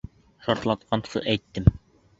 [0.47, 1.73] Шартлатҡансы әйттем!